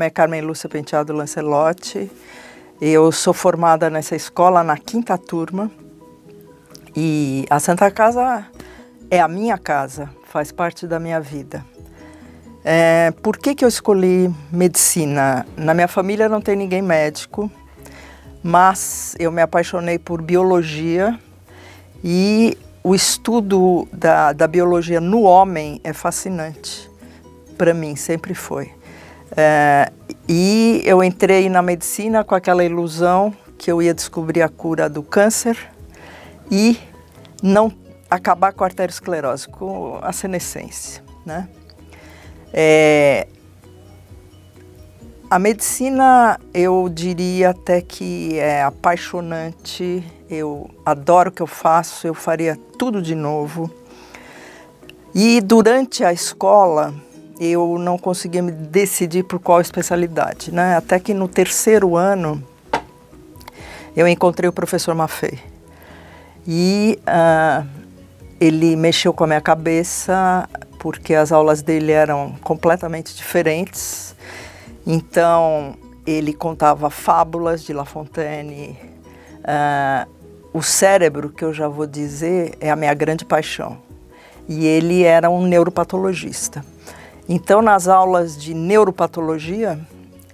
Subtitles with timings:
[0.00, 2.10] nome é Carmen Lúcia Penteado Lancelotti.
[2.80, 5.70] Eu sou formada nessa escola na quinta turma.
[6.96, 8.46] E a Santa Casa
[9.10, 11.62] é a minha casa, faz parte da minha vida.
[12.64, 15.44] É, por que, que eu escolhi medicina?
[15.54, 17.50] Na minha família não tem ninguém médico,
[18.42, 21.18] mas eu me apaixonei por biologia
[22.02, 26.90] e o estudo da, da biologia no homem é fascinante.
[27.58, 28.79] Para mim, sempre foi.
[29.36, 29.92] É,
[30.28, 35.02] e eu entrei na medicina com aquela ilusão que eu ia descobrir a cura do
[35.02, 35.56] câncer
[36.50, 36.78] e
[37.42, 37.72] não
[38.10, 41.48] acabar com a arteriosclerose, com a senescência, né?
[42.52, 43.28] É,
[45.30, 52.14] a medicina, eu diria até que é apaixonante, eu adoro o que eu faço, eu
[52.14, 53.70] faria tudo de novo.
[55.14, 56.92] E durante a escola,
[57.40, 60.76] eu não conseguia me decidir por qual especialidade, né?
[60.76, 62.42] Até que no terceiro ano,
[63.96, 65.38] eu encontrei o professor Maffei.
[66.46, 67.66] E uh,
[68.38, 70.46] ele mexeu com a minha cabeça,
[70.78, 74.14] porque as aulas dele eram completamente diferentes.
[74.86, 75.74] Então,
[76.06, 78.78] ele contava fábulas de La Fontaine.
[79.38, 80.10] Uh,
[80.52, 83.78] o cérebro, que eu já vou dizer, é a minha grande paixão.
[84.46, 86.62] E ele era um neuropatologista.
[87.32, 89.78] Então, nas aulas de neuropatologia,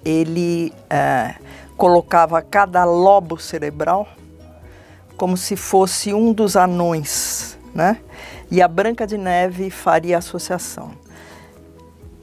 [0.02, 1.44] ele uh,
[1.76, 4.08] colocava cada lobo cerebral
[5.14, 7.98] como se fosse um dos anões, né?
[8.50, 10.92] e a Branca de Neve faria associação.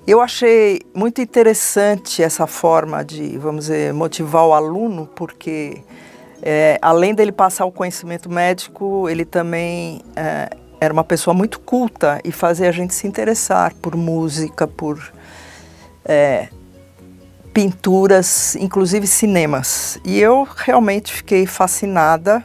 [0.07, 5.83] Eu achei muito interessante essa forma de, vamos dizer, motivar o aluno, porque
[6.41, 10.50] é, além dele passar o conhecimento médico, ele também é,
[10.83, 15.13] era uma pessoa muito culta e fazia a gente se interessar por música, por
[16.05, 16.49] é,
[17.53, 19.99] pinturas, inclusive cinemas.
[20.05, 22.44] E eu realmente fiquei fascinada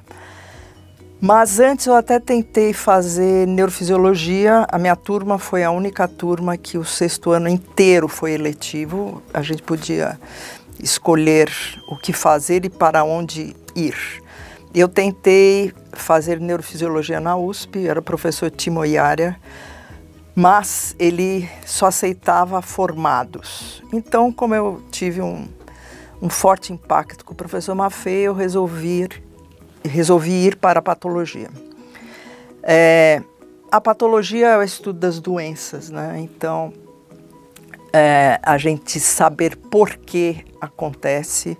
[1.20, 4.64] mas antes eu até tentei fazer neurofisiologia.
[4.70, 9.20] A minha turma foi a única turma que o sexto ano inteiro foi eletivo.
[9.34, 10.18] A gente podia
[10.80, 11.50] escolher
[11.88, 13.96] o que fazer e para onde ir.
[14.78, 19.36] Eu tentei fazer neurofisiologia na USP, era o professor Timo Iaria,
[20.36, 23.82] mas ele só aceitava formados.
[23.92, 25.48] Então, como eu tive um,
[26.22, 29.08] um forte impacto com o professor Maffei, eu resolvi
[29.84, 31.50] resolvi ir para a patologia.
[32.62, 33.20] É,
[33.72, 36.20] a patologia é o estudo das doenças, né?
[36.20, 36.72] Então,
[37.92, 41.58] é, a gente saber por que acontece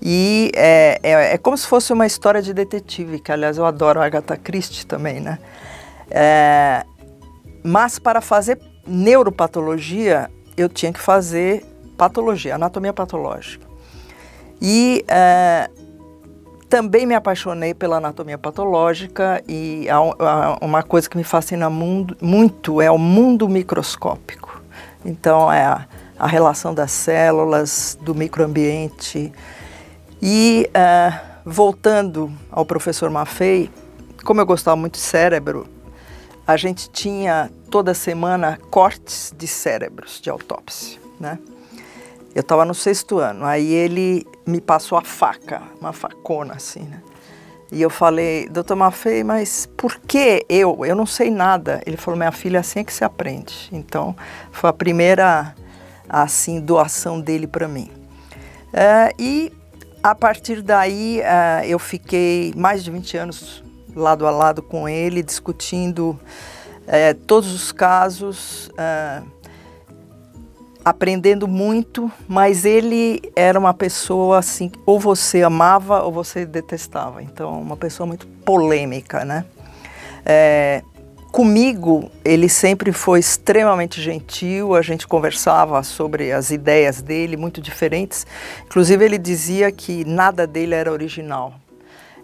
[0.00, 4.00] e é, é, é, como se fosse uma história de detetive, que aliás eu adoro
[4.00, 5.38] Agatha Christie também, né?
[6.10, 6.84] É,
[7.62, 11.64] mas para fazer neuropatologia, eu tinha que fazer
[11.96, 13.66] patologia, anatomia patológica.
[14.62, 15.68] E é,
[16.68, 19.86] também me apaixonei pela anatomia patológica e
[20.60, 24.62] uma coisa que me fascina muito é o mundo microscópico.
[25.04, 25.86] Então, é a,
[26.18, 29.32] a relação das células, do microambiente.
[30.20, 33.70] E, uh, voltando ao professor Maffei,
[34.24, 35.66] como eu gostava muito de cérebro,
[36.46, 41.38] a gente tinha toda semana cortes de cérebros de autópsia, né?
[42.34, 47.02] Eu estava no sexto ano, aí ele me passou a faca, uma facona assim, né?
[47.70, 50.86] E eu falei, doutor Maffei, mas por que eu?
[50.86, 51.82] Eu não sei nada.
[51.84, 53.68] Ele falou, minha filha, assim é que se aprende.
[53.70, 54.16] Então,
[54.50, 55.54] foi a primeira,
[56.08, 57.90] assim, doação dele para mim.
[58.72, 59.52] É, e
[60.02, 63.64] a partir daí, é, eu fiquei mais de 20 anos
[63.94, 66.18] lado a lado com ele, discutindo
[66.86, 68.70] é, todos os casos
[70.88, 77.22] aprendendo muito, mas ele era uma pessoa assim, ou você amava ou você detestava.
[77.22, 79.44] Então, uma pessoa muito polêmica, né?
[81.30, 88.26] Comigo, ele sempre foi extremamente gentil, a gente conversava sobre as ideias dele, muito diferentes.
[88.64, 91.54] Inclusive, ele dizia que nada dele era original.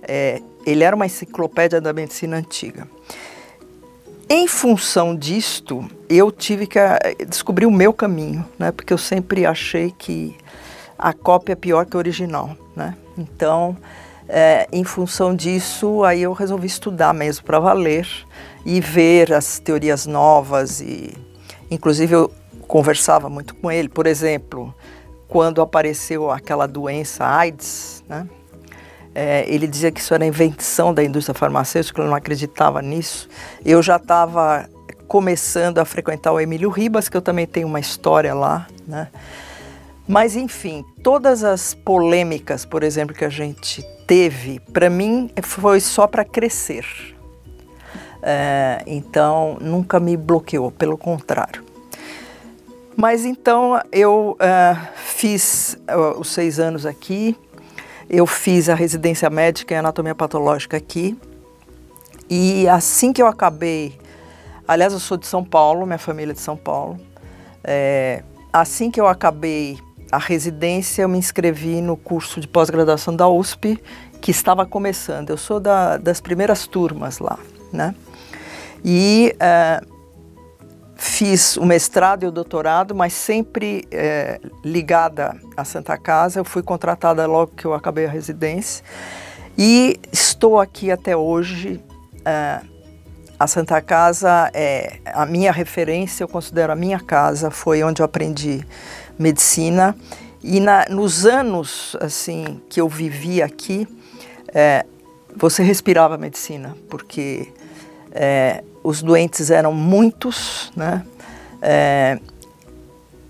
[0.03, 2.89] É, ele era uma enciclopédia da medicina antiga.
[4.29, 8.73] Em função disto, eu tive que eh, descobrir o meu caminho, né?
[8.73, 10.35] Porque eu sempre achei que
[10.99, 12.97] a cópia é pior que a original, né?
[13.19, 13.77] Então,
[14.27, 18.09] é, em função disso, aí eu resolvi estudar mesmo para valer
[18.65, 21.13] e ver as teorias novas e,
[21.71, 22.33] inclusive, eu
[22.67, 23.89] conversava muito com ele.
[23.89, 24.75] Por exemplo,
[25.29, 28.27] quando apareceu aquela doença AIDS, né?
[29.15, 33.29] É, ele dizia que isso era invenção da indústria farmacêutica, ele não acreditava nisso.
[33.65, 34.69] Eu já estava
[35.07, 39.09] começando a frequentar o Emílio Ribas, que eu também tenho uma história lá, né?
[40.07, 46.07] Mas, enfim, todas as polêmicas, por exemplo, que a gente teve, para mim, foi só
[46.07, 46.85] para crescer.
[48.26, 51.62] É, então, nunca me bloqueou, pelo contrário.
[52.97, 57.37] Mas então eu uh, fiz uh, os seis anos aqui,
[58.09, 61.19] eu fiz a residência médica em anatomia patológica aqui,
[62.31, 63.99] e assim que eu acabei,
[64.67, 66.99] aliás, eu sou de São Paulo, minha família é de São Paulo,
[67.62, 68.23] é,
[68.53, 69.79] assim que eu acabei
[70.11, 73.79] a residência, eu me inscrevi no curso de pós-graduação da USP,
[74.20, 75.31] que estava começando.
[75.31, 77.38] Eu sou da, das primeiras turmas lá,
[77.73, 77.94] né?
[78.85, 79.95] E uh,
[80.95, 86.41] fiz o mestrado e o doutorado, mas sempre é, ligada à Santa Casa.
[86.41, 88.85] Eu fui contratada logo que eu acabei a residência
[89.57, 91.83] e estou aqui até hoje.
[92.25, 92.61] É,
[93.39, 98.07] a Santa Casa é a minha referência, eu considero a minha casa, foi onde eu
[98.07, 98.65] aprendi
[99.19, 99.97] medicina.
[100.43, 103.89] E na, nos anos assim que eu vivi aqui,
[105.37, 107.53] você respirava medicina, porque
[108.85, 111.05] os doentes eram muitos, né?
[111.63, 112.21] É,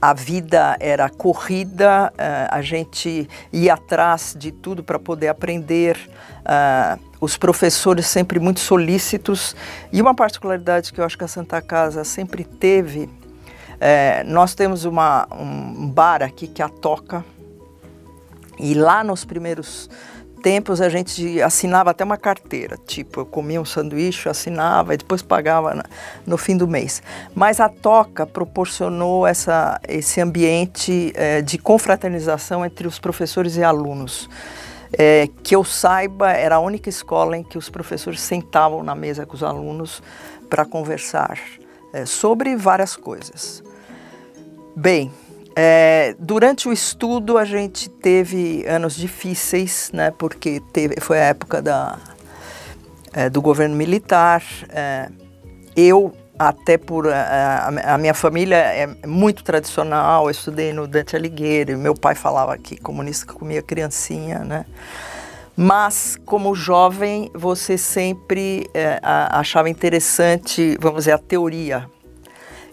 [0.02, 5.96] a vida era corrida, é, a gente ia atrás de tudo para poder aprender,
[6.44, 9.54] é, os professores sempre muito solícitos.
[9.92, 13.08] E uma particularidade que eu acho que a Santa Casa sempre teve,
[13.80, 17.24] é, nós temos uma, um bar aqui que é a Toca,
[18.58, 19.88] e lá nos primeiros
[20.44, 25.22] tempos a gente assinava até uma carteira, tipo, eu comia um sanduíche, assinava e depois
[25.22, 25.82] pagava
[26.26, 27.02] no fim do mês.
[27.34, 34.28] Mas a Toca proporcionou essa, esse ambiente é, de confraternização entre os professores e alunos.
[34.96, 39.24] É, que eu saiba, era a única escola em que os professores sentavam na mesa
[39.26, 40.02] com os alunos
[40.48, 41.36] para conversar
[41.92, 43.64] é, sobre várias coisas.
[44.76, 45.10] Bem,
[45.56, 51.62] é, durante o estudo a gente teve anos difíceis, né, porque teve, foi a época
[51.62, 51.98] da,
[53.12, 54.42] é, do governo militar.
[54.68, 55.08] É,
[55.76, 61.14] eu, até por é, a, a, minha família é muito tradicional, eu estudei no Dante
[61.14, 64.66] Alighieri, meu pai falava que comunista comia criancinha, né?
[65.56, 71.88] Mas, como jovem, você sempre é, achava interessante, vamos dizer, a teoria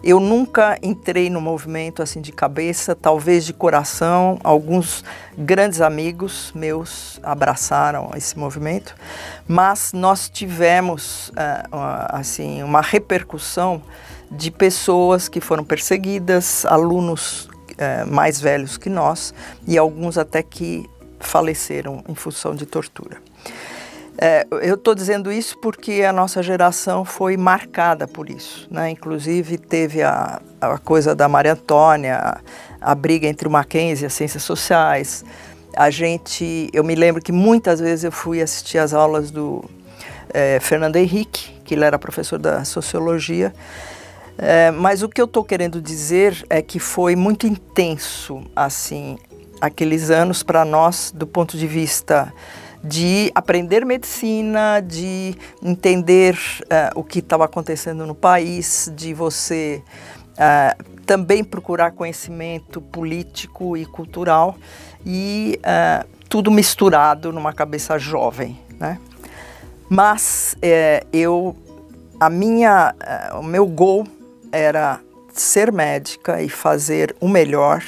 [0.03, 4.39] eu nunca entrei no movimento assim de cabeça, talvez de coração.
[4.43, 5.03] Alguns
[5.37, 8.95] grandes amigos meus abraçaram esse movimento,
[9.47, 11.69] mas nós tivemos uh,
[12.09, 13.81] assim uma repercussão
[14.31, 19.33] de pessoas que foram perseguidas, alunos uh, mais velhos que nós
[19.67, 20.89] e alguns até que
[21.19, 23.17] faleceram em função de tortura.
[24.17, 28.67] É, eu estou dizendo isso porque a nossa geração foi marcada por isso.
[28.69, 28.89] Né?
[28.89, 34.07] Inclusive, teve a, a coisa da Maria Antônia, a, a briga entre o Mackenzie e
[34.07, 35.23] as ciências sociais.
[35.75, 39.63] A gente, eu me lembro que muitas vezes eu fui assistir às aulas do
[40.33, 43.53] é, Fernando Henrique, que ele era professor da sociologia.
[44.37, 49.17] É, mas o que eu estou querendo dizer é que foi muito intenso, assim,
[49.59, 52.33] aqueles anos para nós, do ponto de vista
[52.83, 59.83] de aprender medicina, de entender uh, o que estava acontecendo no país, de você
[60.33, 64.55] uh, também procurar conhecimento político e cultural
[65.05, 68.97] e uh, tudo misturado numa cabeça jovem, né?
[69.89, 70.55] Mas
[71.11, 71.53] eu,
[72.17, 72.95] a minha,
[73.37, 74.07] o meu gol
[74.49, 75.01] era
[75.33, 77.83] ser médica e fazer o melhor.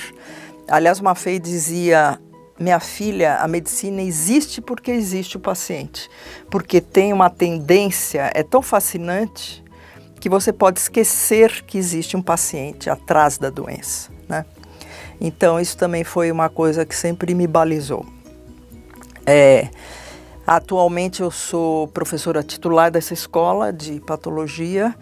[0.67, 2.19] Aliás, Maffei dizia
[2.60, 6.10] minha filha, a medicina existe porque existe o paciente.
[6.50, 9.63] Porque tem uma tendência, é tão fascinante,
[10.19, 14.10] que você pode esquecer que existe um paciente atrás da doença.
[14.29, 14.45] Né?
[15.19, 18.05] Então, isso também foi uma coisa que sempre me balizou.
[19.25, 19.69] É,
[20.45, 24.95] atualmente, eu sou professora titular dessa escola de patologia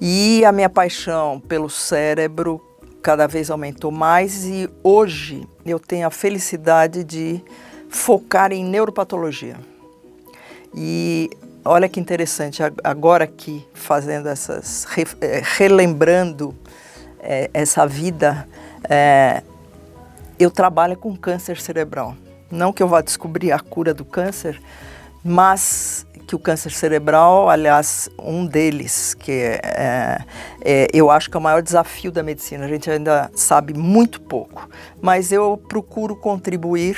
[0.00, 2.60] e a minha paixão pelo cérebro
[3.02, 7.42] cada vez aumentou mais e hoje eu tenho a felicidade de
[7.88, 9.56] focar em neuropatologia.
[10.74, 11.30] E
[11.64, 14.86] olha que interessante, agora aqui fazendo essas,
[15.20, 16.54] eh, relembrando
[17.20, 18.46] é, essa vida,
[18.88, 19.42] é,
[20.38, 22.16] eu trabalho com câncer cerebral.
[22.50, 24.60] Não que eu vá descobrir a cura do câncer,
[25.24, 30.18] mas que o câncer cerebral, aliás, um deles, que é, é,
[30.60, 34.20] é, eu acho que é o maior desafio da medicina, a gente ainda sabe muito
[34.20, 34.68] pouco,
[35.00, 36.96] mas eu procuro contribuir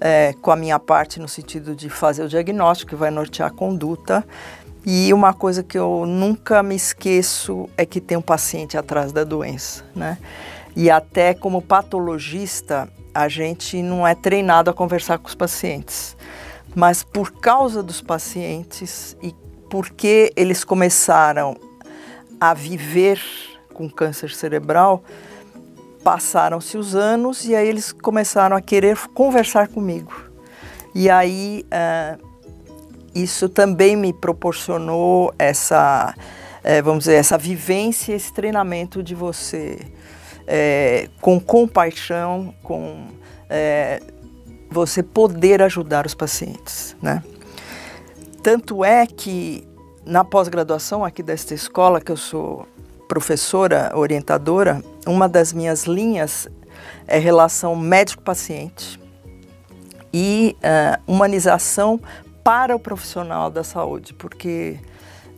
[0.00, 3.52] é, com a minha parte no sentido de fazer o diagnóstico, que vai nortear a
[3.52, 4.24] conduta.
[4.84, 9.24] E uma coisa que eu nunca me esqueço é que tem um paciente atrás da
[9.24, 10.16] doença, né?
[10.76, 16.15] E até como patologista, a gente não é treinado a conversar com os pacientes.
[16.76, 19.34] Mas por causa dos pacientes e
[19.70, 21.56] porque eles começaram
[22.38, 23.18] a viver
[23.72, 25.02] com câncer cerebral,
[26.04, 30.12] passaram-se os anos e aí eles começaram a querer conversar comigo.
[30.94, 32.22] E aí uh,
[33.14, 39.78] isso também me proporcionou essa, uh, vamos dizer, essa vivência, esse treinamento de você
[40.42, 43.08] uh, com compaixão, com
[44.70, 47.22] você poder ajudar os pacientes, né?
[48.42, 49.66] Tanto é que
[50.04, 52.66] na pós-graduação aqui desta escola, que eu sou
[53.08, 56.48] professora orientadora, uma das minhas linhas
[57.06, 59.00] é relação médico-paciente
[60.12, 62.00] e uh, humanização
[62.42, 64.78] para o profissional da saúde, porque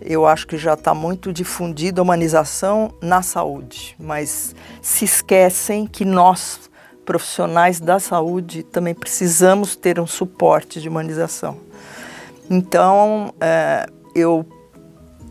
[0.00, 6.04] eu acho que já está muito difundida a humanização na saúde, mas se esquecem que
[6.04, 6.67] nós,
[7.08, 11.56] profissionais da saúde, também precisamos ter um suporte de humanização.
[12.50, 14.44] Então, uh, eu,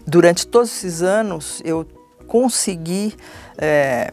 [0.07, 1.85] durante todos esses anos, eu
[2.25, 3.15] consegui
[3.59, 4.11] é,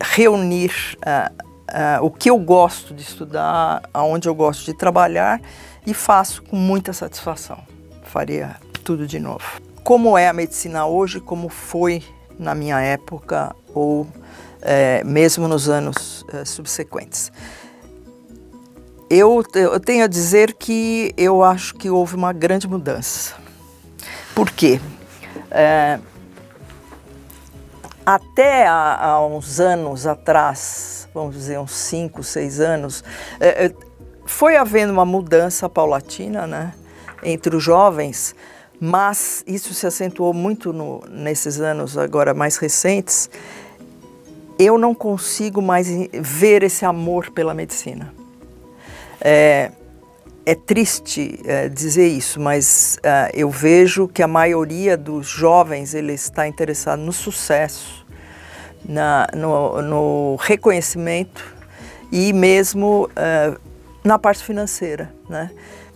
[0.00, 0.72] reunir
[1.04, 1.32] é,
[1.66, 5.42] é, o que eu gosto de estudar, aonde eu gosto de trabalhar
[5.84, 7.58] e faço com muita satisfação.
[8.04, 9.60] Faria tudo de novo.
[9.82, 12.04] Como é a medicina hoje, como foi
[12.38, 14.06] na minha época ou
[14.62, 17.32] é, mesmo nos anos é, subsequentes.
[19.08, 23.34] Eu, eu, tenho a dizer que eu acho que houve uma grande mudança.
[24.34, 24.80] Por quê?
[25.50, 25.98] É,
[28.06, 33.04] até há, uns anos atrás, vamos dizer uns 5, 6 anos,
[33.40, 33.74] é, é,
[34.24, 36.72] foi havendo uma mudança paulatina né,
[37.22, 38.34] entre os jovens,
[38.80, 43.28] mas isso se acentuou muito no, nesses anos agora mais recentes.
[44.62, 48.12] Eu não consigo mais ver esse amor pela medicina.
[49.18, 49.72] É,
[50.44, 56.12] é triste é, dizer isso, mas uh, eu vejo que a maioria dos jovens ele
[56.12, 58.04] está interessado no sucesso,
[58.84, 61.56] na, no, no reconhecimento
[62.12, 63.58] e mesmo uh,
[64.04, 65.50] na parte financeira, né?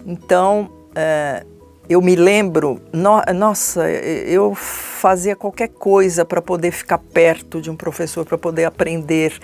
[0.06, 1.53] Então uh,
[1.88, 7.76] eu me lembro, no, nossa, eu fazia qualquer coisa para poder ficar perto de um
[7.76, 9.38] professor, para poder aprender,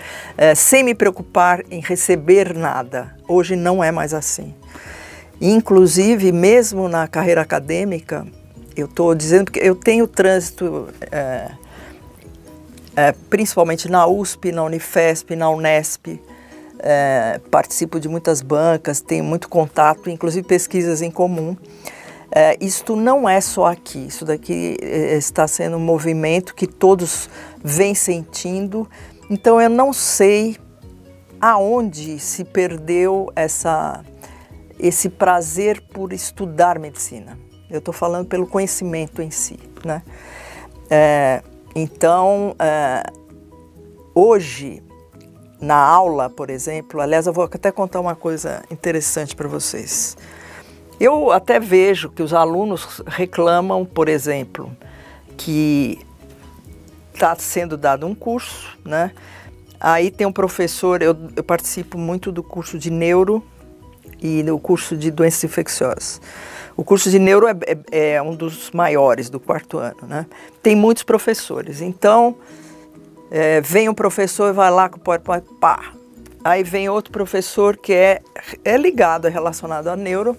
[0.55, 3.15] sem me preocupar em receber nada.
[3.27, 4.55] Hoje não é mais assim.
[5.39, 8.27] Inclusive, mesmo na carreira acadêmica,
[8.75, 11.51] eu estou dizendo que eu tenho trânsito, é,
[12.95, 16.19] é, principalmente na USP, na Unifesp, na Unesp,
[16.79, 21.55] é, participo de muitas bancas, tenho muito contato, inclusive pesquisas em comum.
[22.33, 27.29] É, isto não é só aqui, isso daqui é, está sendo um movimento que todos
[27.61, 28.89] vêm sentindo,
[29.29, 30.55] então eu não sei
[31.41, 34.01] aonde se perdeu essa
[34.79, 37.37] esse prazer por estudar medicina.
[37.69, 40.01] Eu estou falando pelo conhecimento em si, né?
[40.89, 41.43] É,
[41.75, 43.03] então, é,
[44.15, 44.83] hoje,
[45.61, 50.17] na aula, por exemplo, aliás, eu vou até contar uma coisa interessante para vocês.
[51.01, 54.71] Eu até vejo que os alunos reclamam, por exemplo,
[55.35, 55.97] que
[57.11, 59.11] está sendo dado um curso, né?
[59.79, 63.43] Aí tem um professor, eu, eu participo muito do curso de neuro
[64.21, 66.21] e no curso de doenças infecciosas.
[66.77, 67.55] O curso de neuro é,
[67.91, 70.27] é, é um dos maiores do quarto ano, né?
[70.61, 71.81] Tem muitos professores.
[71.81, 72.35] Então,
[73.31, 75.93] é, vem um professor e vai lá com o PowerPoint, pá.
[76.43, 78.21] Aí vem outro professor que é,
[78.63, 80.37] é ligado, é relacionado a neuro,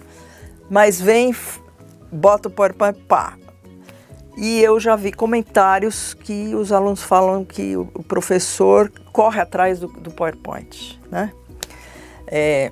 [0.73, 1.35] mas vem,
[2.11, 3.37] bota o PowerPoint, pá.
[4.35, 9.87] E eu já vi comentários que os alunos falam que o, professor corre atrás do,
[9.87, 11.31] do PowerPoint, né?
[12.25, 12.71] É,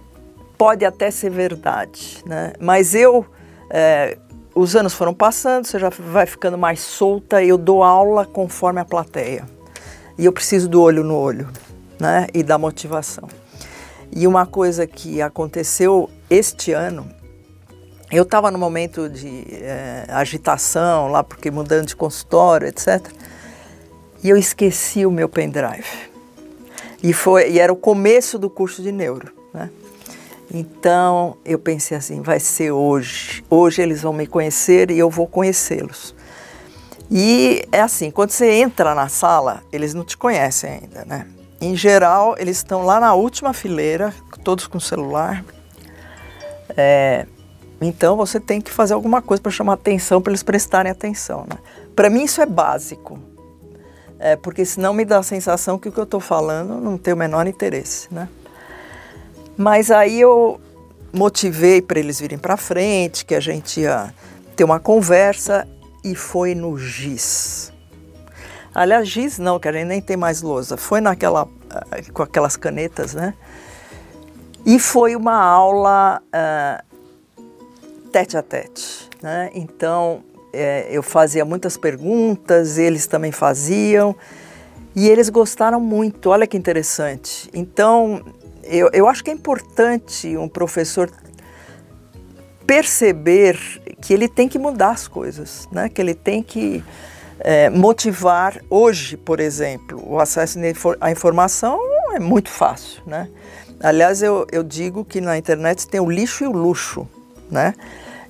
[0.58, 2.54] pode até ser verdade, né?
[2.60, 3.24] Mas eu,
[3.70, 4.18] é,
[4.56, 7.44] os anos foram passando, você já vai ficando mais solta.
[7.44, 9.46] Eu dou aula conforme a plateia
[10.18, 11.48] e eu preciso do olho no olho,
[12.00, 12.26] né?
[12.34, 13.30] E da motivação.
[14.12, 17.21] E uma coisa que aconteceu este ano,
[18.12, 23.08] eu estava no momento de é, agitação lá, porque mudando de consultório, etc.
[24.24, 26.12] E eu esqueci o meu pendrive.
[27.02, 29.70] E foi, e era o começo do curso de neuro, né?
[30.54, 33.44] Então eu pensei assim, vai ser hoje.
[33.50, 36.14] Hoje eles vão me conhecer e eu vou conhecê-los.
[37.10, 41.28] E é assim, quando você entra na sala, eles não te conhecem ainda, né?
[41.60, 44.14] Em geral, eles estão lá na última fileira,
[44.44, 45.44] todos com celular.
[46.76, 47.26] É,
[47.82, 51.46] então você tem que fazer alguma coisa para chamar atenção, para eles prestarem atenção.
[51.50, 51.58] Né?
[51.96, 53.20] Para mim isso é básico.
[54.20, 57.12] é, porque senão me dá a sensação que o que eu estou falando não tem
[57.12, 58.30] o menor interesse, né?
[59.58, 60.62] Mas aí eu
[61.12, 64.14] motivei para eles virem para frente, que a gente ia
[64.56, 65.68] ter uma conversa
[66.04, 67.74] e foi no GIS.
[68.74, 70.78] Aliás, GIS não, que a gente nem tem mais lousa.
[70.78, 71.48] Foi naquela
[71.92, 73.34] eh, com aquelas canetas, né?
[74.66, 76.91] E foi uma aula uh,
[78.12, 79.50] tete a tete, né?
[79.54, 84.16] Então é, eu fazia muitas perguntas, eles também faziam,
[84.96, 87.50] e eles gostaram muito, olha que interessante.
[87.54, 88.22] Então,
[88.64, 91.10] eu, eu acho que é importante um professor
[92.68, 93.58] perceber
[94.02, 95.88] que ele tem que mudar as coisas, né?
[95.88, 96.84] que ele tem que
[97.40, 98.62] é, motivar.
[98.70, 100.60] Hoje, por exemplo, o acesso
[101.00, 101.80] à informação
[102.14, 103.02] é muito fácil.
[103.06, 103.30] Né?
[103.80, 107.08] Aliás, eu, eu digo que na internet tem o lixo e o luxo.
[107.52, 107.76] Né?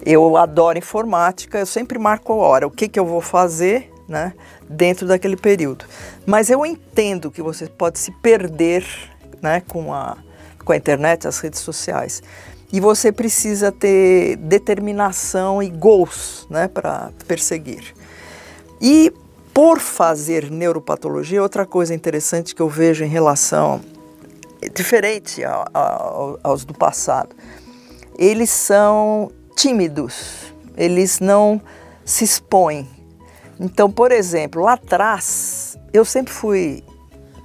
[0.04, 4.34] Eu adoro informática, eu sempre marco a hora, o que, que eu vou fazer né,
[4.68, 5.86] dentro daquele período.
[6.25, 8.86] Mas eu entendo que você pode se perder
[9.42, 10.18] né, com, a,
[10.66, 12.22] com a internet, as redes sociais.
[12.74, 17.94] E você precisa ter determinação e goals né, para perseguir.
[18.82, 19.13] E
[19.54, 23.82] por fazer neuropatologia, outra coisa interessante que eu vejo em relação,
[24.74, 25.42] diferente
[26.44, 27.36] aos do passado,
[28.18, 31.62] eles são tímidos, eles não
[32.03, 32.88] se expõem.
[33.60, 36.84] Então, por exemplo, lá atrás, eu sempre fui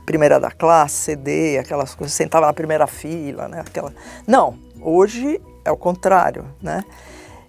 [0.07, 3.61] primeira da classe, CD, aquelas coisas, sentava na primeira fila, né?
[3.61, 3.93] Aquela...
[4.27, 6.85] Não, hoje é o contrário, né?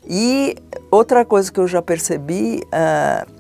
[0.04, 0.56] E
[0.90, 3.32] outra coisa que eu já percebi, uh,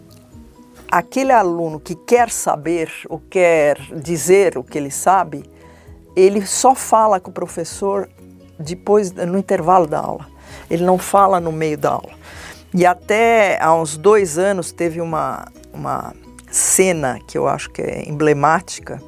[0.91, 5.43] aquele aluno que quer saber ou quer dizer o que ele sabe,
[6.15, 8.09] ele só fala com o professor
[8.59, 10.37] depois, no intervalo da aula
[10.69, 12.11] ele não fala no meio da aula.
[12.73, 16.13] E até há uns dois anos teve uma, uma
[16.51, 19.01] cena que eu acho que é emblemática.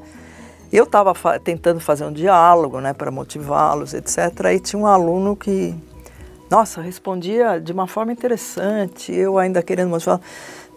[0.72, 4.18] Eu estava fa tentando fazer um diálogo né, para motivá-los, etc.
[4.54, 5.76] E tinha um aluno que,
[6.50, 10.22] nossa, respondia de uma forma interessante, eu ainda querendo motivar.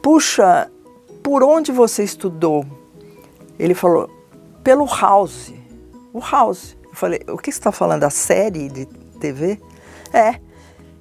[0.03, 0.71] Puxa,
[1.23, 2.67] por onde você estudou?
[3.59, 4.11] Ele falou,
[4.65, 5.53] pelo House.
[6.13, 6.77] O House.
[6.93, 8.05] Eu falei, o que você está falando?
[8.05, 8.85] A série de
[9.19, 9.59] TV?
[10.13, 10.39] É.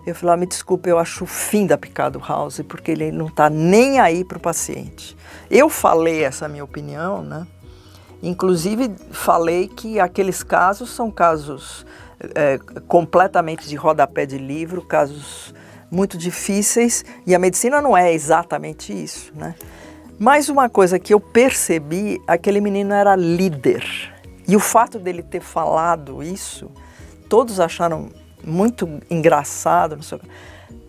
[0.08, 3.28] Eu falei, ah, me desculpe, eu acho o fim da picada House, porque ele não
[3.28, 5.16] está nem aí para o paciente.
[5.50, 7.46] Eu falei essa minha opinião, né?
[8.24, 11.86] Inclusive falei que aqueles casos são casos
[12.34, 15.54] é, completamente de rodapé de livro, casos
[15.92, 19.56] muito difíceis, e a medicina não é exatamente isso, né?
[20.18, 23.84] Mas uma coisa que eu percebi, aquele menino era líder.
[24.52, 26.70] E o fato dele ter falado isso,
[27.30, 28.10] todos acharam
[28.44, 29.98] muito engraçado.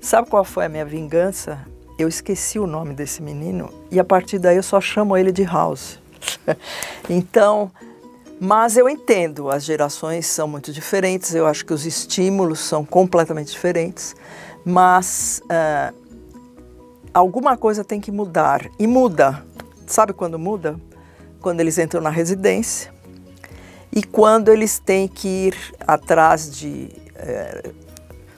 [0.00, 1.64] Sabe qual foi a minha vingança?
[1.96, 5.44] Eu esqueci o nome desse menino e a partir daí eu só chamo ele de
[5.44, 6.00] House.
[7.08, 7.70] então,
[8.40, 13.52] mas eu entendo, as gerações são muito diferentes, eu acho que os estímulos são completamente
[13.52, 14.16] diferentes,
[14.64, 15.96] mas uh,
[17.14, 18.68] alguma coisa tem que mudar.
[18.76, 19.46] E muda.
[19.86, 20.74] Sabe quando muda?
[21.40, 22.92] Quando eles entram na residência
[23.94, 27.70] e quando eles têm que ir atrás de é,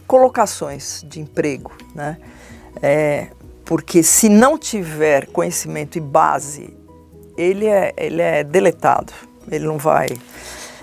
[0.07, 2.19] colocações de emprego, né?
[2.83, 3.29] É,
[3.65, 6.77] porque se não tiver conhecimento e base,
[7.39, 9.13] ele é, ele é deletado,
[9.51, 10.09] ele não vai.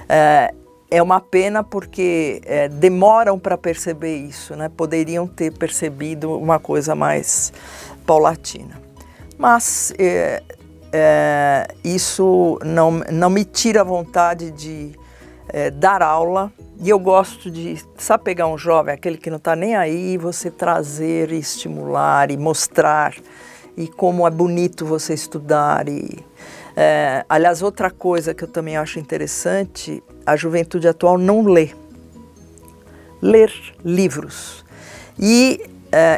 [0.07, 0.53] É,
[0.89, 4.69] é uma pena porque é, demoram para perceber isso, né?
[4.69, 7.53] Poderiam ter percebido uma coisa mais
[8.05, 8.81] paulatina.
[9.37, 9.93] Mas
[10.91, 14.91] é, isso não, não me tira a vontade de
[15.49, 19.55] é, dar aula e eu gosto de, sabe, pegar um jovem, aquele que não está
[19.55, 23.13] nem aí, você trazer e estimular e mostrar
[23.77, 25.87] e como é bonito você estudar.
[25.87, 26.17] E,
[26.75, 31.69] é, aliás, outra coisa que eu também acho interessante, a juventude atual não lê.
[33.21, 33.53] Ler
[33.85, 34.65] livros.
[35.19, 35.61] E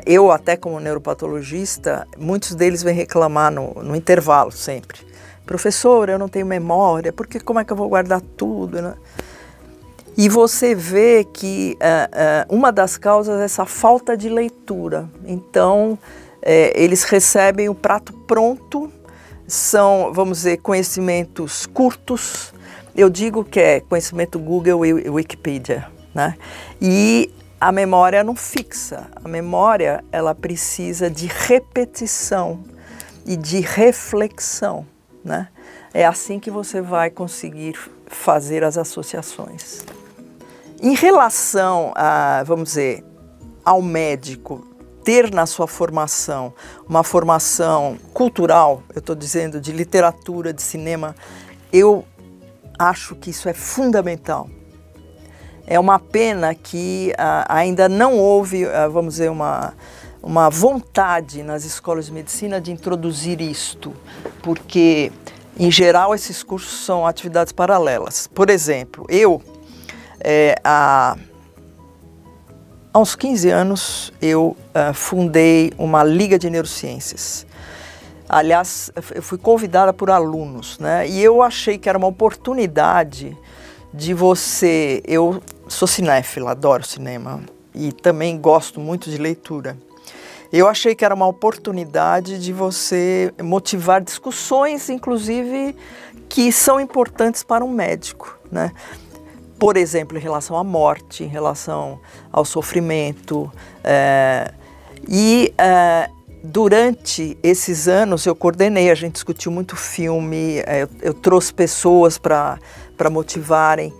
[0.05, 4.99] eu, até como neuropatologista, muitos deles vêm reclamar no, no intervalo sempre.
[5.45, 8.81] Professor, eu não tenho memória, porque como é que eu vou guardar tudo?
[8.81, 8.93] Né?
[10.15, 15.09] E você vê que uh, uh, uma das causas é essa falta de leitura.
[15.25, 15.97] Então,
[16.41, 18.91] é, eles recebem o prato pronto,
[19.47, 22.53] são, vamos dizer, conhecimentos curtos.
[22.95, 26.36] Eu digo que é conhecimento Google e Wikipedia, né?
[26.79, 27.33] E
[27.63, 29.08] a memória não fixa.
[29.23, 32.62] A memória, ela precisa de repetição
[33.26, 34.86] e de reflexão,
[35.23, 35.47] né?
[35.93, 39.86] É assim que você vai conseguir fazer as associações.
[40.82, 43.02] Em relação a, vamos dizer,
[43.63, 44.67] ao médico
[45.02, 46.54] ter na sua formação
[46.86, 51.15] uma formação cultural, eu estou dizendo de literatura, de cinema,
[51.71, 52.04] eu
[52.78, 54.49] acho que isso é fundamental.
[55.65, 59.73] É uma pena que uh, ainda não houve, uh, vamos dizer, uma,
[60.21, 63.93] uma vontade nas escolas de medicina de introduzir isto,
[64.41, 65.12] porque,
[65.58, 68.28] em geral, esses cursos são atividades paralelas.
[68.28, 69.41] Por exemplo, eu,
[70.19, 71.15] é, há,
[72.93, 77.45] há uns 15 anos, eu uh, fundei uma liga de neurociências.
[78.28, 81.08] Aliás, eu fui convidada por alunos, né?
[81.08, 83.38] E eu achei que era uma oportunidade
[83.93, 85.04] de você.
[85.06, 87.41] Eu sou cinéfila, adoro cinema
[87.73, 89.78] e também gosto muito de leitura.
[90.52, 95.76] Eu achei que era uma oportunidade de você motivar discussões, inclusive,
[96.30, 98.71] que são importantes para um médico, né?
[99.58, 101.99] Por exemplo, em relação à morte, em relação
[102.32, 103.52] ao sofrimento.
[103.84, 104.54] É,
[105.10, 106.08] e é,
[106.43, 112.19] durante esses anos eu coordenei, a gente discutiu muito filme, é, eu, eu trouxe pessoas
[112.19, 112.60] para
[113.10, 113.91] motivarem,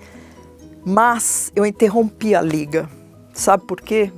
[0.86, 2.90] mas eu interrompi a liga.
[3.34, 4.12] Sabe por quê?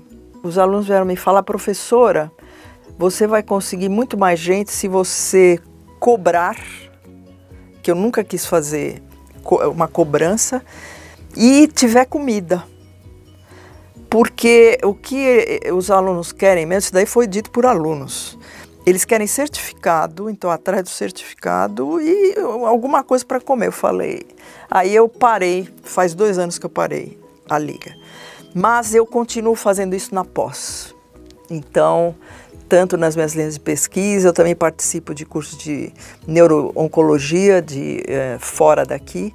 [0.43, 2.31] Os alunos vieram me falar, professora,
[2.97, 5.59] você vai conseguir muito mais gente se você
[5.99, 6.57] cobrar,
[7.81, 9.01] que eu nunca quis fazer
[9.71, 10.63] uma cobrança,
[11.35, 12.63] e tiver comida.
[14.09, 18.34] Porque o que os alunos querem mesmo, isso daí foi dito por alunos.
[18.85, 23.67] Eles querem certificado, então atrás do certificado e alguma coisa para comer.
[23.67, 24.25] Eu falei.
[24.69, 27.17] Aí eu parei, faz dois anos que eu parei
[27.49, 27.95] a liga.
[28.53, 30.93] Mas eu continuo fazendo isso na pós.
[31.49, 32.15] Então,
[32.69, 35.91] tanto nas minhas linhas de pesquisa, eu também participo de cursos de
[36.27, 39.33] neurooncologia de eh, fora daqui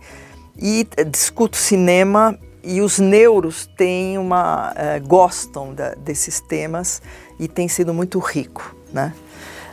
[0.56, 7.00] e discuto cinema e os neuros têm uma uh, gostam da, desses temas
[7.38, 9.14] e tem sido muito rico, né?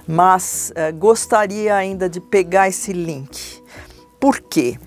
[0.08, 3.62] Mas uh, gostaria ainda de pegar esse link.
[4.20, 4.80] Por quê?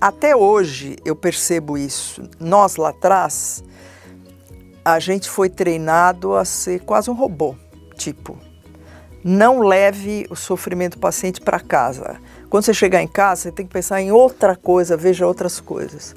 [0.00, 2.28] Até hoje eu percebo isso.
[2.40, 3.62] Nós lá atrás
[4.84, 7.56] a gente foi treinado a ser quase um robô,
[7.96, 8.36] tipo,
[9.24, 12.20] não leve o sofrimento do paciente para casa.
[12.50, 16.14] Quando você chegar em casa, você tem que pensar em outra coisa, veja outras coisas.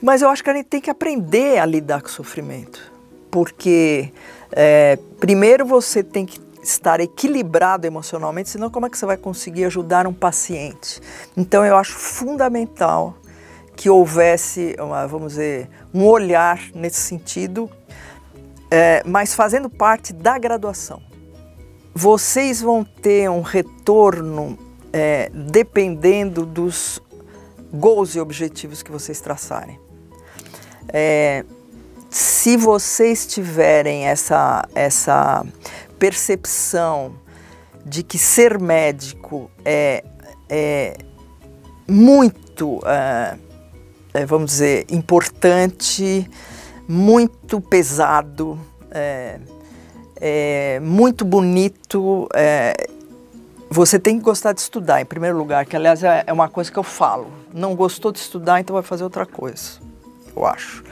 [0.00, 2.80] Mas eu acho que a gente tem que aprender a lidar com o sofrimento,
[3.28, 4.12] porque
[4.52, 9.64] é, primeiro você tem que estar equilibrado emocionalmente, senão como é que você vai conseguir
[9.64, 11.00] ajudar um paciente?
[11.36, 13.14] Então eu acho fundamental
[13.74, 17.70] que houvesse, uma, vamos dizer, um olhar nesse sentido,
[18.70, 21.02] é, mas fazendo parte da graduação.
[21.94, 24.58] Vocês vão ter um retorno
[24.92, 27.00] é, dependendo dos
[27.72, 29.78] goals e objetivos que vocês traçarem.
[30.88, 31.44] É,
[32.08, 35.44] se vocês tiverem essa, essa
[35.98, 37.14] percepção
[37.84, 40.04] de que ser médico é,
[40.48, 40.96] é
[41.86, 43.36] muito, é,
[44.14, 46.28] é vamos dizer, importante,
[46.88, 48.58] muito pesado,
[48.90, 49.38] é,
[50.20, 52.74] é muito bonito, é,
[53.68, 56.70] você tem que gostar de estudar, em primeiro lugar, que aliás é, é uma coisa
[56.70, 57.28] que eu falo.
[57.52, 59.86] Não gostou de estudar, então vai fazer outra coisa
[60.36, 60.84] eu acho.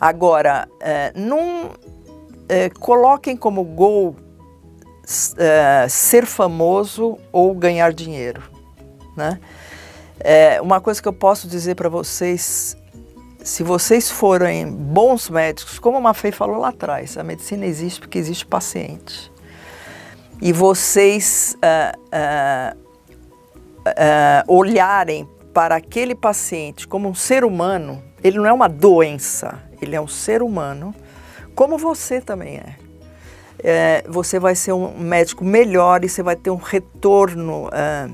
[0.00, 1.70] Agora, é, não
[2.48, 4.16] é, coloquem como gol
[5.36, 8.42] é, ser famoso ou ganhar dinheiro,
[9.16, 9.40] né?
[10.20, 12.76] É, uma coisa que eu posso dizer para vocês,
[13.42, 18.18] se vocês forem bons médicos, como a Mafei falou lá atrás, a medicina existe porque
[18.18, 19.32] existe paciente.
[20.40, 21.56] E vocês
[23.96, 29.96] é, olharem para aquele paciente como um ser humano, ele não é uma doença, ele
[29.96, 30.94] é um ser humano,
[31.54, 32.76] como você também é.
[33.58, 38.08] é você vai ser um médico melhor e você vai ter um retorno, é,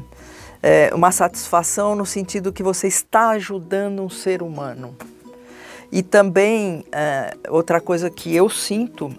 [0.62, 4.96] é, uma satisfação no sentido que você está ajudando um ser humano.
[5.90, 9.10] E também, é, outra coisa que eu sinto,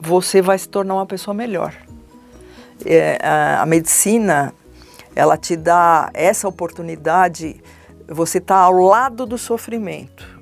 [0.00, 1.74] você vai se tornar uma pessoa melhor.
[2.84, 4.52] É, a, medicina,
[5.14, 7.60] ela te dá essa oportunidade,
[8.06, 10.38] você está ao lado do sofrimento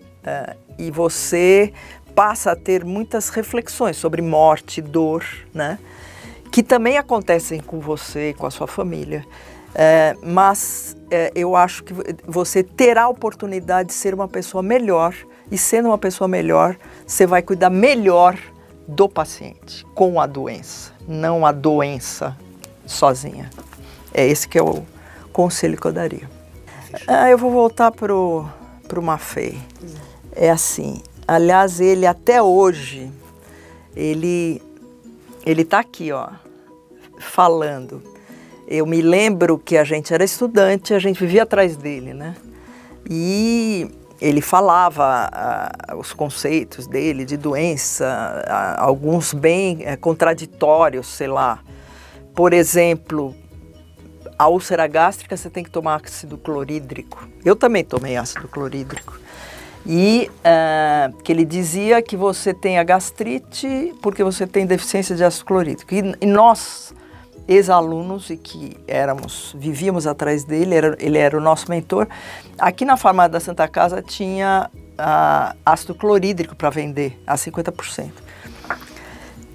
[0.79, 1.73] e você
[2.17, 5.79] passa a ter muitas reflexões sobre morte, dor, né?
[6.51, 9.25] Que também acontecem com você, com a sua família.
[9.71, 11.95] Uh, mas uh, eu acho que
[12.27, 15.15] você terá a oportunidade de ser uma pessoa melhor
[15.51, 16.77] e sendo uma pessoa melhor,
[17.07, 18.39] você vai cuidar melhor
[18.89, 22.35] do paciente com a doença, não a doença
[22.87, 23.51] sozinha.
[24.15, 24.83] É esse que é o
[25.33, 26.29] conselho que eu daria.
[27.07, 28.49] Ah, eu vou voltar para o
[29.03, 29.61] Mafei
[30.37, 31.03] é assim.
[31.27, 33.11] Aliás, ele até hoje,
[33.95, 34.63] ele
[35.45, 36.29] ele está aqui, ó,
[37.19, 38.03] falando.
[38.67, 42.35] Eu me lembro que a gente era estudante, a gente vivia atrás dele, né?
[43.09, 43.89] E
[44.21, 45.31] ele falava
[45.93, 51.61] uh, os conceitos dele de doença, uh, alguns bem uh, contraditórios, sei lá.
[52.35, 53.35] Por exemplo,
[54.37, 57.27] a úlcera gástrica você tem que tomar ácido clorídrico.
[57.45, 59.17] Eu também tomei ácido clorídrico.
[59.87, 60.29] E
[61.23, 65.95] que ele dizia que você tem a gastrite porque você tem deficiência de ácido clorídrico.
[65.95, 66.93] E, e nós,
[67.47, 72.09] ex-alunos e que éramos, vivíamos atrás dele, era, ele era o nosso mentor.
[72.59, 78.11] Aqui na farmácia da Santa Casa tinha uh, ácido clorídrico para vender a 50%.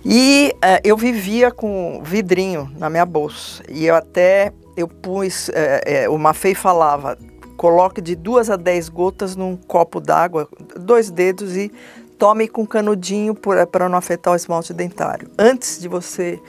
[0.04, 3.64] E uh, eu vivia com vidrinho na minha bolsa.
[3.70, 5.52] E eu até, eu pus, uh,
[6.10, 7.18] uh, o Mafei falava,
[7.62, 11.72] coloque de duas a dez gotas num copo d'água, dois dedos e
[12.18, 15.30] tome com canudinho para não afetar o esmalte dentário.
[15.38, 16.42] Antes de você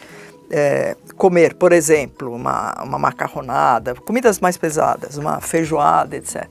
[0.50, 6.46] é, comer, por exemplo, uma, uma macarronada, comidas mais pesadas, uma feijoada, etc.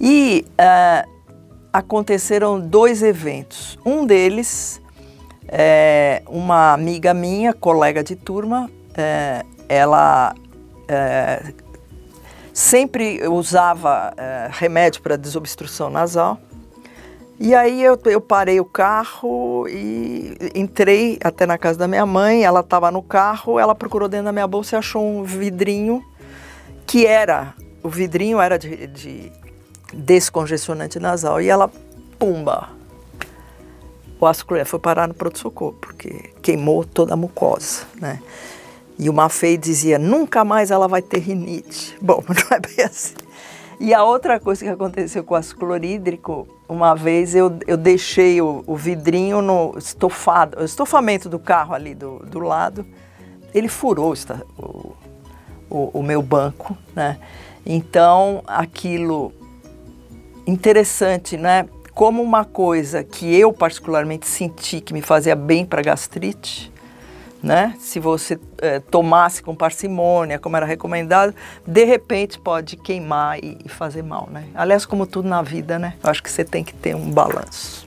[0.00, 1.04] E é,
[1.72, 3.78] aconteceram dois eventos.
[3.86, 4.82] Um deles,
[5.46, 10.34] é, uma amiga minha, colega de turma, é, ela
[10.88, 11.54] é,
[12.54, 16.38] sempre usava é, remédio para desobstrução nasal.
[17.38, 22.44] E aí eu, eu parei o carro e entrei até na casa da minha mãe,
[22.44, 26.02] ela estava no carro, ela procurou dentro da minha bolsa e achou um vidrinho
[26.86, 29.32] que era, o vidrinho era de, de
[29.92, 31.40] descongestionante nasal.
[31.40, 31.68] E ela,
[32.20, 32.68] pumba,
[34.20, 38.22] o ácido foi parar no pronto-socorro, porque queimou toda a mucosa, né?
[38.98, 41.96] E o Mafei dizia, nunca mais ela vai ter rinite.
[42.02, 43.14] Bom, não é bem assim.
[43.80, 48.40] E a outra coisa que aconteceu com o ácido clorídrico, uma vez eu, eu deixei
[48.40, 52.86] o, o vidrinho no estofado, o estofamento do carro ali do, do lado,
[53.52, 54.14] ele furou
[54.56, 54.92] o,
[55.68, 57.18] o, o meu banco, né?
[57.66, 59.32] Então, aquilo
[60.46, 61.66] interessante, né?
[61.94, 66.72] Como uma coisa que eu particularmente senti que me fazia bem para gastrite,
[67.44, 67.74] né?
[67.78, 71.34] Se você é, tomasse com parcimônia, como era recomendado,
[71.66, 74.44] de repente pode queimar e, e fazer mal, né?
[74.54, 75.94] Aliás, como tudo na vida, né?
[76.02, 77.86] Eu acho que você tem que ter um balanço.